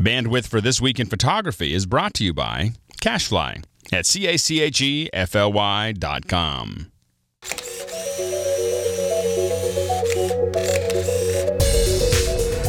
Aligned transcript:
Bandwidth 0.00 0.48
for 0.48 0.60
This 0.60 0.80
Week 0.80 0.98
in 0.98 1.06
Photography 1.06 1.74
is 1.74 1.86
brought 1.86 2.14
to 2.14 2.24
you 2.24 2.32
by 2.32 2.72
CacheFly 3.02 3.62
at 3.92 4.06
C-A-C-H-E-F-L-Y 4.06 5.92
dot 5.92 6.26
com. 6.26 6.90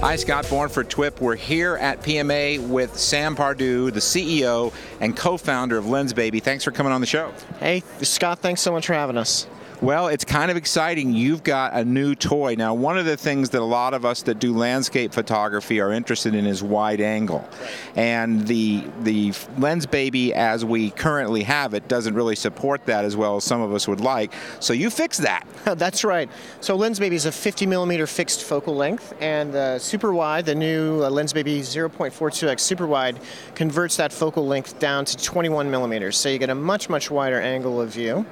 Hi, 0.00 0.14
Scott 0.16 0.48
Bourne 0.48 0.68
for 0.68 0.84
TWIP. 0.84 1.20
We're 1.20 1.34
here 1.34 1.76
at 1.76 2.02
PMA 2.02 2.66
with 2.66 2.96
Sam 2.96 3.34
Pardue, 3.34 3.90
the 3.90 4.00
CEO 4.00 4.72
and 5.00 5.16
co-founder 5.16 5.76
of 5.76 5.86
Lensbaby. 5.86 6.40
Thanks 6.40 6.62
for 6.62 6.70
coming 6.70 6.92
on 6.92 7.00
the 7.00 7.06
show. 7.06 7.34
Hey, 7.58 7.82
Scott, 8.00 8.38
thanks 8.38 8.60
so 8.60 8.70
much 8.70 8.86
for 8.86 8.94
having 8.94 9.18
us. 9.18 9.48
Well, 9.80 10.08
it's 10.08 10.24
kind 10.24 10.50
of 10.50 10.56
exciting. 10.56 11.12
You've 11.12 11.44
got 11.44 11.72
a 11.72 11.84
new 11.84 12.16
toy. 12.16 12.56
Now, 12.58 12.74
one 12.74 12.98
of 12.98 13.04
the 13.04 13.16
things 13.16 13.50
that 13.50 13.60
a 13.60 13.64
lot 13.64 13.94
of 13.94 14.04
us 14.04 14.22
that 14.22 14.40
do 14.40 14.52
landscape 14.52 15.12
photography 15.12 15.80
are 15.80 15.92
interested 15.92 16.34
in 16.34 16.46
is 16.46 16.64
wide 16.64 17.00
angle. 17.00 17.48
And 17.94 18.44
the 18.48 18.84
the 19.02 19.30
Lensbaby 19.56 20.32
as 20.32 20.64
we 20.64 20.90
currently 20.90 21.44
have 21.44 21.74
it 21.74 21.86
doesn't 21.86 22.14
really 22.14 22.34
support 22.34 22.86
that 22.86 23.04
as 23.04 23.14
well 23.14 23.36
as 23.36 23.44
some 23.44 23.60
of 23.60 23.72
us 23.72 23.86
would 23.86 24.00
like. 24.00 24.32
So 24.58 24.72
you 24.72 24.90
fix 24.90 25.16
that. 25.18 25.46
That's 25.64 26.02
right. 26.02 26.28
So 26.60 26.76
Lensbaby 26.76 27.12
is 27.12 27.26
a 27.26 27.32
50 27.32 27.64
millimeter 27.66 28.08
fixed 28.08 28.42
focal 28.42 28.74
length 28.74 29.14
and 29.20 29.54
uh, 29.54 29.78
super 29.78 30.12
wide, 30.12 30.44
the 30.44 30.56
new 30.56 31.02
uh, 31.02 31.10
Lensbaby 31.10 31.60
0.42x 31.60 32.58
super 32.58 32.88
wide 32.88 33.20
converts 33.54 33.96
that 33.98 34.12
focal 34.12 34.44
length 34.44 34.80
down 34.80 35.04
to 35.04 35.16
21 35.16 35.70
millimeters. 35.70 36.16
So 36.16 36.28
you 36.30 36.38
get 36.38 36.50
a 36.50 36.54
much 36.56 36.88
much 36.88 37.12
wider 37.12 37.40
angle 37.40 37.80
of 37.80 37.90
view 37.90 38.26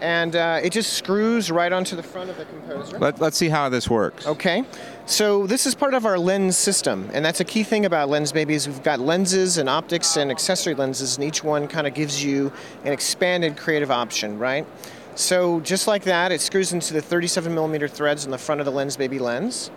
and 0.00 0.36
uh, 0.36 0.60
it 0.62 0.70
just 0.70 0.94
screws 0.94 1.50
right 1.50 1.72
onto 1.72 1.96
the 1.96 2.02
front 2.02 2.30
of 2.30 2.36
the 2.36 2.44
composer. 2.44 2.98
Let, 2.98 3.20
us 3.20 3.36
see 3.36 3.48
how 3.48 3.68
this 3.68 3.88
works. 3.88 4.26
Okay, 4.26 4.64
so 5.06 5.46
this 5.46 5.66
is 5.66 5.74
part 5.74 5.94
of 5.94 6.06
our 6.06 6.18
lens 6.18 6.56
system, 6.56 7.08
and 7.12 7.24
that's 7.24 7.40
a 7.40 7.44
key 7.44 7.62
thing 7.62 7.86
about 7.86 8.08
Lensbaby 8.08 8.50
is 8.50 8.66
we've 8.66 8.82
got 8.82 9.00
lenses 9.00 9.58
and 9.58 9.68
optics 9.68 10.16
and 10.16 10.30
accessory 10.30 10.74
lenses, 10.74 11.16
and 11.16 11.24
each 11.24 11.42
one 11.44 11.68
kind 11.68 11.86
of 11.86 11.94
gives 11.94 12.22
you 12.22 12.52
an 12.84 12.92
expanded 12.92 13.56
creative 13.56 13.90
option, 13.90 14.38
right? 14.38 14.66
So 15.16 15.60
just 15.60 15.86
like 15.86 16.04
that, 16.04 16.30
it 16.30 16.42
screws 16.42 16.74
into 16.74 16.92
the 16.92 17.00
37 17.00 17.54
millimeter 17.54 17.88
threads 17.88 18.26
on 18.26 18.30
the 18.30 18.38
front 18.38 18.60
of 18.60 18.66
the 18.66 18.72
Lensbaby 18.72 19.18
lens. 19.18 19.70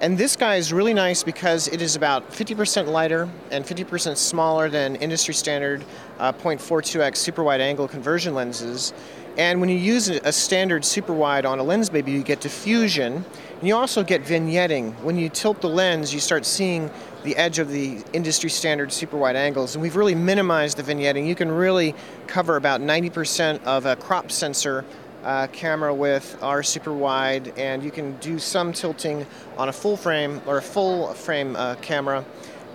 And 0.00 0.16
this 0.16 0.36
guy 0.36 0.56
is 0.56 0.72
really 0.72 0.94
nice 0.94 1.24
because 1.24 1.66
it 1.68 1.80
is 1.82 1.96
about 1.96 2.30
50% 2.30 2.86
lighter 2.86 3.28
and 3.50 3.64
50% 3.64 4.16
smaller 4.16 4.68
than 4.68 4.96
industry 4.96 5.34
standard 5.34 5.84
uh, 6.18 6.32
0.42x 6.32 7.16
super 7.16 7.42
wide 7.42 7.60
angle 7.60 7.88
conversion 7.88 8.34
lenses. 8.34 8.92
And 9.36 9.60
when 9.60 9.68
you 9.68 9.76
use 9.76 10.08
a 10.08 10.30
standard 10.30 10.84
super 10.84 11.12
wide 11.12 11.44
on 11.44 11.58
a 11.58 11.64
Lensbaby, 11.64 12.08
you 12.08 12.22
get 12.22 12.40
diffusion. 12.40 13.24
And 13.58 13.68
you 13.68 13.74
also 13.74 14.04
get 14.04 14.22
vignetting. 14.22 14.94
When 15.00 15.18
you 15.18 15.28
tilt 15.28 15.60
the 15.60 15.68
lens, 15.68 16.14
you 16.14 16.20
start 16.20 16.46
seeing 16.46 16.88
the 17.24 17.34
edge 17.36 17.58
of 17.58 17.70
the 17.70 18.02
industry 18.12 18.48
standard 18.48 18.92
super 18.92 19.16
wide 19.16 19.34
angles. 19.34 19.74
And 19.74 19.82
we've 19.82 19.96
really 19.96 20.14
minimized 20.14 20.76
the 20.76 20.82
vignetting. 20.84 21.26
You 21.26 21.34
can 21.34 21.50
really 21.50 21.96
cover 22.28 22.56
about 22.56 22.80
90% 22.80 23.64
of 23.64 23.86
a 23.86 23.96
crop 23.96 24.30
sensor 24.30 24.84
uh, 25.24 25.46
camera 25.48 25.92
with 25.92 26.36
our 26.42 26.62
super 26.62 26.92
wide, 26.92 27.58
and 27.58 27.82
you 27.82 27.90
can 27.90 28.16
do 28.18 28.38
some 28.38 28.72
tilting 28.72 29.26
on 29.56 29.70
a 29.70 29.72
full 29.72 29.96
frame 29.96 30.40
or 30.46 30.58
a 30.58 30.62
full 30.62 31.14
frame 31.14 31.56
uh, 31.56 31.74
camera 31.76 32.24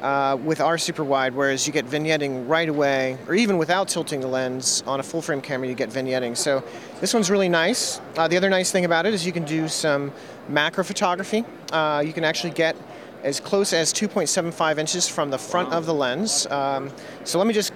uh, 0.01 0.37
with 0.43 0.61
our 0.61 0.77
super 0.77 1.03
wide, 1.03 1.33
whereas 1.33 1.67
you 1.67 1.73
get 1.73 1.85
vignetting 1.85 2.47
right 2.47 2.69
away, 2.69 3.17
or 3.27 3.35
even 3.35 3.57
without 3.57 3.87
tilting 3.87 4.21
the 4.21 4.27
lens 4.27 4.83
on 4.87 4.99
a 4.99 5.03
full 5.03 5.21
frame 5.21 5.41
camera, 5.41 5.67
you 5.67 5.75
get 5.75 5.89
vignetting. 5.89 6.35
So 6.37 6.63
this 7.01 7.13
one's 7.13 7.29
really 7.29 7.49
nice. 7.49 7.99
Uh, 8.17 8.27
the 8.27 8.37
other 8.37 8.49
nice 8.49 8.71
thing 8.71 8.85
about 8.85 9.05
it 9.05 9.13
is 9.13 9.25
you 9.25 9.31
can 9.31 9.45
do 9.45 9.67
some 9.67 10.11
macro 10.47 10.83
photography. 10.83 11.43
Uh, 11.71 12.03
you 12.05 12.13
can 12.13 12.23
actually 12.23 12.51
get 12.51 12.75
as 13.23 13.39
close 13.39 13.73
as 13.73 13.93
2.75 13.93 14.77
inches 14.77 15.07
from 15.07 15.29
the 15.29 15.37
front 15.37 15.73
of 15.73 15.85
the 15.85 15.93
lens. 15.93 16.47
Um, 16.47 16.89
so 17.25 17.37
let 17.37 17.47
me 17.47 17.53
just 17.53 17.73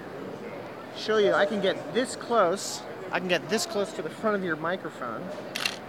show 0.98 1.18
you. 1.18 1.34
I 1.34 1.46
can 1.46 1.62
get 1.62 1.94
this 1.94 2.16
close. 2.16 2.82
I 3.12 3.20
can 3.20 3.28
get 3.28 3.48
this 3.50 3.66
close 3.66 3.92
to 3.94 4.02
the 4.02 4.10
front 4.10 4.36
of 4.36 4.44
your 4.44 4.56
microphone 4.56 5.22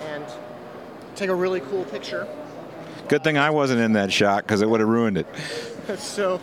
and 0.00 0.24
take 1.14 1.30
a 1.30 1.34
really 1.34 1.60
cool 1.60 1.84
picture. 1.84 2.26
Good 3.08 3.22
thing 3.22 3.38
I 3.38 3.50
wasn't 3.50 3.80
in 3.80 3.92
that 3.92 4.12
shot 4.12 4.44
because 4.44 4.62
it 4.62 4.68
would 4.68 4.80
have 4.80 4.88
ruined 4.88 5.18
it. 5.18 5.26
so 5.98 6.40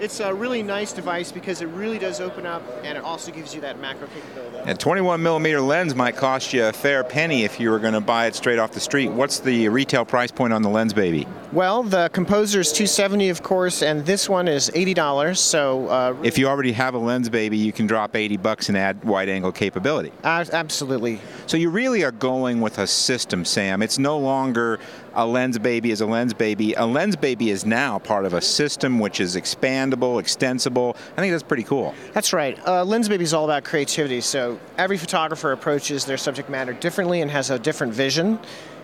it's 0.00 0.20
a 0.20 0.34
really 0.34 0.62
nice 0.62 0.92
device 0.92 1.30
because 1.30 1.60
it 1.60 1.66
really 1.66 1.98
does 1.98 2.20
open 2.20 2.46
up 2.46 2.62
and 2.82 2.98
it 2.98 3.04
also 3.04 3.30
gives 3.30 3.54
you 3.54 3.60
that 3.60 3.80
macro 3.80 4.06
capability. 4.08 4.70
A 4.70 4.74
21 4.74 5.22
millimeter 5.22 5.60
lens 5.60 5.94
might 5.94 6.16
cost 6.16 6.52
you 6.52 6.64
a 6.64 6.72
fair 6.72 7.04
penny 7.04 7.44
if 7.44 7.60
you 7.60 7.70
were 7.70 7.78
going 7.78 7.94
to 7.94 8.00
buy 8.00 8.26
it 8.26 8.34
straight 8.34 8.58
off 8.58 8.72
the 8.72 8.80
street. 8.80 9.08
What's 9.08 9.38
the 9.38 9.68
retail 9.68 10.04
price 10.04 10.30
point 10.30 10.52
on 10.52 10.62
the 10.62 10.68
lens, 10.68 10.92
baby? 10.92 11.26
Well, 11.52 11.82
the 11.82 12.10
Composer 12.12 12.60
is 12.60 12.72
270 12.72 13.28
of 13.28 13.42
course, 13.42 13.82
and 13.82 14.04
this 14.04 14.28
one 14.28 14.48
is 14.48 14.70
$80. 14.70 15.36
So 15.36 15.88
uh, 15.88 16.16
if 16.22 16.38
you 16.38 16.48
already 16.48 16.72
have 16.72 16.94
a 16.94 16.98
lens, 16.98 17.28
baby, 17.28 17.56
you 17.56 17.72
can 17.72 17.86
drop 17.86 18.16
80 18.16 18.36
bucks 18.38 18.68
and 18.68 18.76
add 18.76 19.02
wide 19.04 19.28
angle 19.28 19.52
capability. 19.52 20.12
Uh, 20.24 20.44
absolutely. 20.52 21.20
So 21.46 21.56
you 21.56 21.70
really 21.70 22.02
are 22.04 22.12
going 22.12 22.60
with 22.60 22.78
a 22.78 22.86
system, 22.86 23.44
Sam. 23.44 23.82
It's 23.82 23.98
no 23.98 24.18
longer 24.18 24.80
a 25.14 25.22
Lensbaby 25.22 25.86
is 25.86 26.00
a 26.00 26.06
Lensbaby. 26.06 26.72
A 26.72 26.82
Lensbaby 26.82 27.46
is 27.46 27.64
now 27.64 28.00
part 28.00 28.24
of 28.24 28.34
a 28.34 28.40
system 28.40 28.73
which 28.82 29.20
is 29.20 29.36
expandable, 29.36 30.20
extensible. 30.20 30.96
I 31.16 31.20
think 31.20 31.32
that's 31.32 31.42
pretty 31.42 31.62
cool. 31.62 31.94
That's 32.12 32.32
right. 32.32 32.58
Uh, 32.64 32.84
Lensbaby 32.84 33.20
is 33.20 33.34
all 33.34 33.44
about 33.44 33.64
creativity. 33.64 34.20
So 34.20 34.58
every 34.78 34.98
photographer 34.98 35.52
approaches 35.52 36.04
their 36.04 36.16
subject 36.16 36.48
matter 36.48 36.72
differently 36.72 37.20
and 37.20 37.30
has 37.30 37.50
a 37.50 37.58
different 37.58 37.92
vision. 37.92 38.38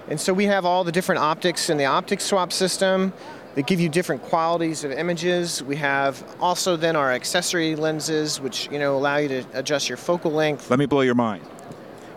And 0.09 0.21
so 0.21 0.33
we 0.33 0.47
have 0.47 0.65
all 0.65 0.84
the 0.84 0.93
different 0.93 1.21
optics 1.21 1.71
in 1.71 1.77
the 1.77 1.84
optic 1.84 2.21
swap 2.21 2.53
system 2.53 3.12
that 3.55 3.67
give 3.67 3.81
you 3.81 3.89
different 3.89 4.23
qualities 4.23 4.84
of 4.84 4.93
images. 4.93 5.62
We 5.62 5.77
have 5.77 6.22
also 6.41 6.77
then 6.77 6.97
our 6.97 7.12
accessory 7.12 7.77
lenses, 7.77 8.41
which 8.41 8.69
you 8.71 8.78
know 8.78 8.97
allow 8.97 9.17
you 9.17 9.28
to 9.28 9.45
adjust 9.55 9.89
your 9.89 9.99
focal 9.99 10.31
length. 10.31 10.71
Let 10.71 10.78
me 10.78 10.87
blow 10.87 11.01
your 11.01 11.15
mind. 11.15 11.45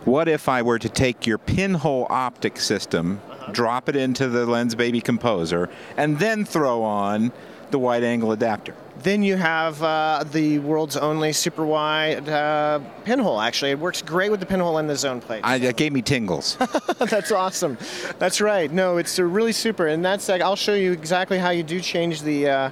What 0.05 0.27
if 0.27 0.49
I 0.49 0.61
were 0.61 0.79
to 0.79 0.89
take 0.89 1.25
your 1.25 1.37
pinhole 1.37 2.07
optic 2.09 2.59
system, 2.59 3.21
uh-huh. 3.29 3.51
drop 3.53 3.87
it 3.87 3.95
into 3.95 4.27
the 4.27 4.45
Lensbaby 4.45 5.01
Composer, 5.03 5.69
and 5.95 6.19
then 6.19 6.43
throw 6.43 6.83
on 6.83 7.31
the 7.73 7.79
wide 7.79 8.03
angle 8.03 8.31
adapter? 8.31 8.73
Then 8.99 9.23
you 9.23 9.35
have 9.35 9.83
uh, 9.83 10.23
the 10.31 10.59
world's 10.59 10.95
only 10.95 11.33
super 11.33 11.65
wide 11.65 12.29
uh, 12.29 12.79
pinhole. 13.03 13.41
Actually, 13.41 13.71
it 13.71 13.79
works 13.79 14.01
great 14.01 14.31
with 14.31 14.39
the 14.39 14.45
pinhole 14.45 14.77
and 14.77 14.89
the 14.89 14.95
zone 14.95 15.19
plate. 15.19 15.41
I, 15.43 15.57
that 15.57 15.75
gave 15.75 15.91
me 15.91 16.01
tingles. 16.01 16.55
that's 16.99 17.31
awesome. 17.31 17.77
That's 18.19 18.39
right. 18.39 18.71
No, 18.71 18.97
it's 18.97 19.19
really 19.19 19.51
super, 19.51 19.87
and 19.87 20.05
that's 20.05 20.29
like 20.29 20.41
I'll 20.41 20.55
show 20.55 20.75
you 20.75 20.93
exactly 20.93 21.37
how 21.37 21.49
you 21.49 21.63
do 21.63 21.81
change 21.81 22.21
the. 22.21 22.47
Uh, 22.47 22.69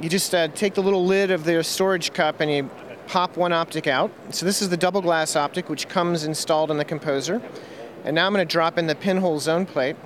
you 0.00 0.08
just 0.08 0.34
uh, 0.34 0.48
take 0.48 0.74
the 0.74 0.82
little 0.82 1.04
lid 1.04 1.30
of 1.30 1.44
the 1.44 1.62
storage 1.62 2.12
cup 2.14 2.40
and 2.40 2.50
you 2.50 2.70
pop 3.06 3.36
one 3.36 3.52
optic 3.52 3.86
out. 3.86 4.10
So 4.30 4.46
this 4.46 4.62
is 4.62 4.70
the 4.70 4.76
double 4.76 5.02
glass 5.02 5.36
optic 5.36 5.68
which 5.68 5.88
comes 5.88 6.24
installed 6.24 6.70
in 6.70 6.78
the 6.78 6.84
composer. 6.84 7.42
And 8.04 8.14
now 8.14 8.26
I'm 8.26 8.32
going 8.32 8.46
to 8.46 8.50
drop 8.50 8.78
in 8.78 8.86
the 8.86 8.94
pinhole 8.94 9.38
zone 9.40 9.66
plate. 9.66 9.96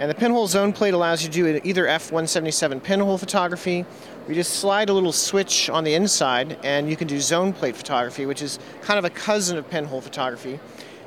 And 0.00 0.08
the 0.08 0.14
pinhole 0.14 0.46
zone 0.46 0.72
plate 0.72 0.94
allows 0.94 1.22
you 1.22 1.28
to 1.28 1.34
do 1.34 1.60
either 1.62 1.84
F177 1.84 2.82
pinhole 2.82 3.18
photography, 3.18 3.84
you 4.26 4.34
just 4.34 4.54
slide 4.54 4.88
a 4.88 4.94
little 4.94 5.12
switch 5.12 5.68
on 5.68 5.84
the 5.84 5.92
inside 5.92 6.56
and 6.64 6.88
you 6.88 6.96
can 6.96 7.06
do 7.06 7.20
zone 7.20 7.52
plate 7.52 7.76
photography, 7.76 8.24
which 8.24 8.40
is 8.40 8.58
kind 8.80 8.98
of 8.98 9.04
a 9.04 9.10
cousin 9.10 9.58
of 9.58 9.68
pinhole 9.68 10.00
photography. 10.00 10.58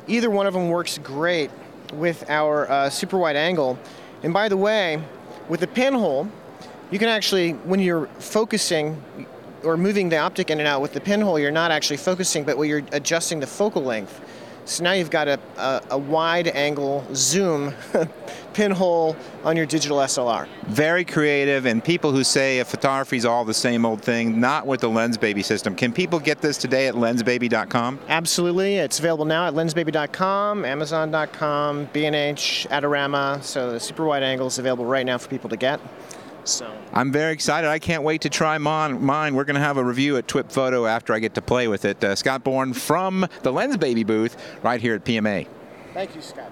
Either 0.07 0.29
one 0.29 0.45
of 0.45 0.53
them 0.53 0.69
works 0.69 0.99
great 0.99 1.49
with 1.93 2.29
our 2.29 2.69
uh, 2.69 2.87
super 2.87 3.17
wide 3.17 3.35
angle. 3.35 3.79
And 4.21 4.31
by 4.31 4.47
the 4.47 4.57
way, 4.57 5.01
with 5.49 5.61
the 5.61 5.67
pinhole, 5.67 6.29
you 6.91 6.99
can 6.99 7.09
actually, 7.09 7.53
when 7.53 7.79
you're 7.79 8.05
focusing, 8.19 9.03
or 9.63 9.75
moving 9.75 10.09
the 10.09 10.17
optic 10.17 10.51
in 10.51 10.59
and 10.59 10.67
out 10.67 10.81
with 10.81 10.93
the 10.93 11.01
pinhole, 11.01 11.39
you're 11.39 11.49
not 11.49 11.71
actually 11.71 11.97
focusing, 11.97 12.43
but 12.43 12.61
you're 12.61 12.83
adjusting 12.91 13.39
the 13.39 13.47
focal 13.47 13.81
length. 13.81 14.21
So 14.65 14.83
now 14.83 14.93
you've 14.93 15.09
got 15.09 15.27
a, 15.27 15.39
a, 15.57 15.81
a 15.91 15.97
wide 15.97 16.47
angle 16.47 17.05
zoom 17.13 17.73
pinhole 18.53 19.15
on 19.43 19.57
your 19.57 19.65
digital 19.65 19.97
SLR. 19.97 20.47
Very 20.67 21.03
creative, 21.03 21.65
and 21.65 21.83
people 21.83 22.11
who 22.11 22.23
say 22.23 22.59
a 22.59 22.65
photography 22.65 23.17
is 23.17 23.25
all 23.25 23.45
the 23.45 23.53
same 23.53 23.85
old 23.85 24.01
thing, 24.01 24.39
not 24.39 24.65
with 24.65 24.81
the 24.81 24.89
Lensbaby 24.89 25.43
system. 25.43 25.75
Can 25.75 25.91
people 25.91 26.19
get 26.19 26.41
this 26.41 26.57
today 26.57 26.87
at 26.87 26.95
lensbaby.com? 26.95 27.99
Absolutely. 28.07 28.75
It's 28.75 28.99
available 28.99 29.25
now 29.25 29.47
at 29.47 29.53
lensbaby.com, 29.53 30.65
amazon.com, 30.65 31.89
B&H, 31.91 32.67
Adorama. 32.69 33.43
So 33.43 33.71
the 33.71 33.79
super 33.79 34.05
wide 34.05 34.23
angle 34.23 34.47
is 34.47 34.59
available 34.59 34.85
right 34.85 35.05
now 35.05 35.17
for 35.17 35.29
people 35.29 35.49
to 35.49 35.57
get. 35.57 35.79
So 36.45 36.71
I'm 36.93 37.11
very 37.11 37.33
excited. 37.33 37.69
I 37.69 37.79
can't 37.79 38.03
wait 38.03 38.21
to 38.21 38.29
try 38.29 38.57
mine. 38.57 39.03
mine. 39.03 39.35
We're 39.35 39.43
going 39.45 39.55
to 39.55 39.61
have 39.61 39.77
a 39.77 39.83
review 39.83 40.17
at 40.17 40.27
TWIP 40.27 40.51
Photo 40.51 40.85
after 40.85 41.13
I 41.13 41.19
get 41.19 41.35
to 41.35 41.41
play 41.41 41.67
with 41.67 41.85
it. 41.85 42.03
Uh, 42.03 42.15
Scott 42.15 42.43
Bourne 42.43 42.73
from 42.73 43.21
the 43.41 43.51
Lensbaby 43.51 44.05
booth 44.05 44.35
right 44.63 44.81
here 44.81 44.95
at 44.95 45.05
PMA. 45.05 45.47
Thank 45.93 46.15
you, 46.15 46.21
Scott. 46.21 46.51